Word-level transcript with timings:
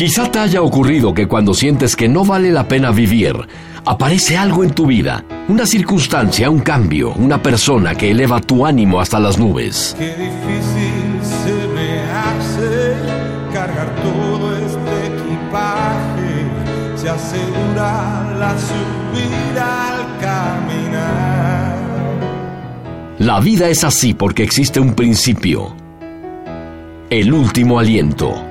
Quizá 0.00 0.32
te 0.32 0.38
haya 0.38 0.62
ocurrido 0.62 1.12
que 1.12 1.28
cuando 1.28 1.52
sientes 1.52 1.94
que 1.94 2.08
no 2.08 2.24
vale 2.24 2.50
la 2.50 2.66
pena 2.66 2.90
vivir, 2.90 3.36
aparece 3.84 4.34
algo 4.34 4.64
en 4.64 4.70
tu 4.70 4.86
vida, 4.86 5.26
una 5.46 5.66
circunstancia, 5.66 6.48
un 6.48 6.60
cambio, 6.60 7.12
una 7.16 7.42
persona 7.42 7.94
que 7.94 8.10
eleva 8.10 8.40
tu 8.40 8.64
ánimo 8.64 8.98
hasta 8.98 9.20
las 9.20 9.38
nubes. 9.38 9.94
Qué 9.98 10.06
difícil 10.06 11.20
se 11.20 11.52
me 11.74 12.00
hace 12.12 12.94
cargar 13.52 13.94
todo 13.96 14.56
este 14.56 15.06
equipaje, 15.06 16.46
se 16.96 17.10
asegura 17.10 18.36
la 18.38 18.56
subida 18.58 19.88
al 19.90 20.18
caminar. 20.18 21.76
La 23.18 23.38
vida 23.40 23.68
es 23.68 23.84
así 23.84 24.14
porque 24.14 24.44
existe 24.44 24.80
un 24.80 24.94
principio, 24.94 25.76
el 27.10 27.34
último 27.34 27.78
aliento 27.78 28.49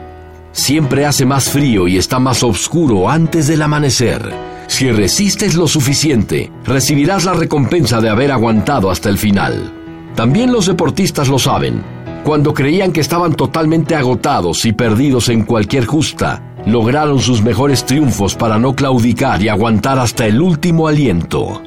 siempre 0.52 1.06
hace 1.06 1.26
más 1.26 1.50
frío 1.50 1.88
y 1.88 1.98
está 1.98 2.20
más 2.20 2.44
oscuro 2.44 3.10
antes 3.10 3.48
del 3.48 3.62
amanecer. 3.62 4.34
Si 4.68 4.92
resistes 4.92 5.56
lo 5.56 5.68
suficiente, 5.68 6.52
recibirás 6.64 7.26
la 7.26 7.34
recompensa 7.34 8.00
de 8.02 8.10
haber 8.10 8.32
aguantado 8.32 8.92
hasta 8.92 9.10
el 9.10 9.18
final. 9.18 9.74
También 10.16 10.52
los 10.52 10.68
deportistas 10.68 11.28
lo 11.28 11.40
saben. 11.40 11.84
Cuando 12.24 12.54
creían 12.54 12.92
que 12.92 13.02
estaban 13.02 13.34
totalmente 13.34 13.96
agotados 13.96 14.66
y 14.66 14.74
perdidos 14.74 15.30
en 15.30 15.44
cualquier 15.44 15.86
justa, 15.86 16.44
lograron 16.66 17.20
sus 17.20 17.42
mejores 17.42 17.86
triunfos 17.86 18.36
para 18.36 18.60
no 18.60 18.76
claudicar 18.76 19.42
y 19.42 19.48
aguantar 19.48 19.98
hasta 19.98 20.28
el 20.28 20.42
último 20.42 20.88
aliento. 20.88 21.64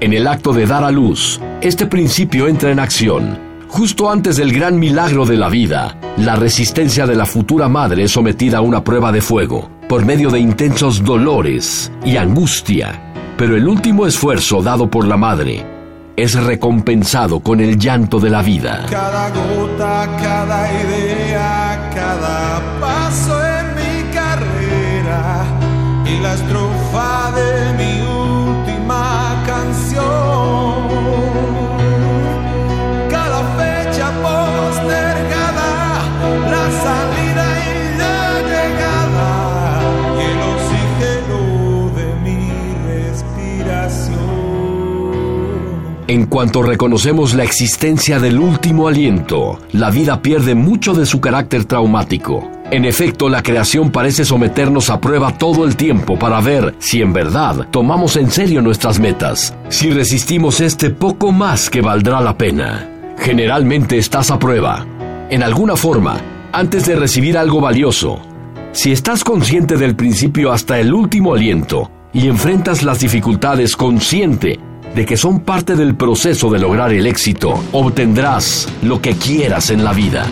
En 0.00 0.12
el 0.12 0.26
acto 0.26 0.52
de 0.52 0.66
dar 0.66 0.82
a 0.82 0.90
luz, 0.90 1.40
este 1.60 1.86
principio 1.86 2.48
entra 2.48 2.72
en 2.72 2.80
acción 2.80 3.51
Justo 3.72 4.10
antes 4.10 4.36
del 4.36 4.52
gran 4.52 4.78
milagro 4.78 5.24
de 5.24 5.38
la 5.38 5.48
vida, 5.48 5.96
la 6.18 6.36
resistencia 6.36 7.06
de 7.06 7.16
la 7.16 7.24
futura 7.24 7.70
madre 7.70 8.04
es 8.04 8.10
sometida 8.10 8.58
a 8.58 8.60
una 8.60 8.84
prueba 8.84 9.10
de 9.10 9.22
fuego, 9.22 9.70
por 9.88 10.04
medio 10.04 10.28
de 10.28 10.40
intensos 10.40 11.02
dolores 11.02 11.90
y 12.04 12.18
angustia. 12.18 13.14
Pero 13.38 13.56
el 13.56 13.66
último 13.66 14.06
esfuerzo 14.06 14.62
dado 14.62 14.90
por 14.90 15.06
la 15.06 15.16
madre 15.16 15.64
es 16.16 16.34
recompensado 16.34 17.40
con 17.40 17.60
el 17.60 17.78
llanto 17.78 18.20
de 18.20 18.28
la 18.28 18.42
vida. 18.42 18.84
Cada 18.90 19.30
gota, 19.30 20.18
cada 20.22 20.70
idea, 20.82 21.90
cada 21.94 22.60
paso 22.78 23.40
en 23.42 23.74
mi 23.74 24.12
carrera 24.12 25.46
y 26.04 26.20
la 26.20 26.34
estrofa 26.34 27.32
de 27.34 27.72
mi 27.72 28.21
En 46.08 46.26
cuanto 46.26 46.62
reconocemos 46.62 47.32
la 47.34 47.44
existencia 47.44 48.18
del 48.18 48.40
último 48.40 48.88
aliento, 48.88 49.60
la 49.70 49.90
vida 49.90 50.20
pierde 50.20 50.56
mucho 50.56 50.94
de 50.94 51.06
su 51.06 51.20
carácter 51.20 51.64
traumático. 51.64 52.50
En 52.72 52.84
efecto, 52.84 53.28
la 53.28 53.42
creación 53.42 53.92
parece 53.92 54.24
someternos 54.24 54.90
a 54.90 55.00
prueba 55.00 55.38
todo 55.38 55.64
el 55.64 55.76
tiempo 55.76 56.18
para 56.18 56.40
ver 56.40 56.74
si 56.80 57.02
en 57.02 57.12
verdad 57.12 57.68
tomamos 57.70 58.16
en 58.16 58.32
serio 58.32 58.62
nuestras 58.62 58.98
metas, 58.98 59.54
si 59.68 59.90
resistimos 59.90 60.60
este 60.60 60.90
poco 60.90 61.30
más 61.30 61.70
que 61.70 61.82
valdrá 61.82 62.20
la 62.20 62.36
pena. 62.36 62.88
Generalmente 63.18 63.96
estás 63.96 64.32
a 64.32 64.40
prueba, 64.40 64.84
en 65.30 65.44
alguna 65.44 65.76
forma, 65.76 66.20
antes 66.52 66.84
de 66.86 66.96
recibir 66.96 67.38
algo 67.38 67.60
valioso. 67.60 68.20
Si 68.72 68.90
estás 68.90 69.22
consciente 69.22 69.76
del 69.76 69.94
principio 69.94 70.50
hasta 70.50 70.80
el 70.80 70.92
último 70.92 71.34
aliento 71.34 71.90
y 72.12 72.26
enfrentas 72.26 72.82
las 72.82 72.98
dificultades 72.98 73.76
consciente 73.76 74.58
de 74.94 75.06
que 75.06 75.16
son 75.16 75.40
parte 75.40 75.76
del 75.76 75.94
proceso 75.94 76.50
de 76.50 76.58
lograr 76.58 76.92
el 76.92 77.06
éxito, 77.06 77.62
obtendrás 77.72 78.68
lo 78.82 79.00
que 79.00 79.14
quieras 79.14 79.70
en 79.70 79.84
la 79.84 79.92
vida. 79.92 80.26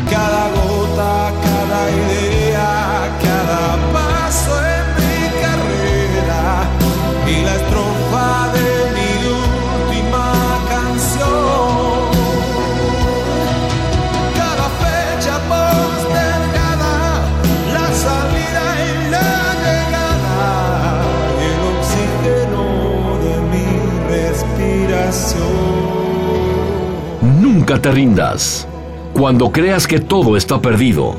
Nunca 27.50 27.83
te 27.83 27.91
rindas. 27.91 28.65
Cuando 29.12 29.50
creas 29.50 29.88
que 29.88 29.99
todo 29.99 30.37
está 30.37 30.61
perdido, 30.61 31.16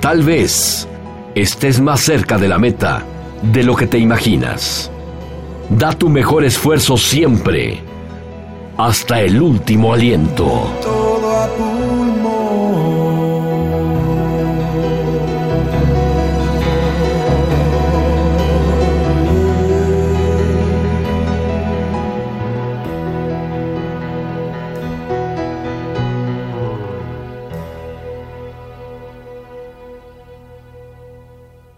tal 0.00 0.22
vez 0.22 0.86
estés 1.34 1.80
más 1.80 2.00
cerca 2.00 2.38
de 2.38 2.46
la 2.46 2.56
meta 2.56 3.02
de 3.42 3.64
lo 3.64 3.74
que 3.74 3.88
te 3.88 3.98
imaginas. 3.98 4.92
Da 5.70 5.92
tu 5.92 6.08
mejor 6.08 6.44
esfuerzo 6.44 6.96
siempre, 6.96 7.80
hasta 8.76 9.22
el 9.22 9.42
último 9.42 9.92
aliento. 9.92 10.70